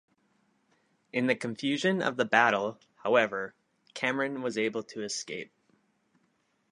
In 1.13 1.27
the 1.27 1.35
confusion 1.35 2.01
of 2.01 2.17
the 2.17 2.25
battle, 2.25 2.79
however, 3.03 3.53
Cameron 3.93 4.41
was 4.41 4.57
able 4.57 4.81
to 4.81 5.03
escape. 5.03 5.51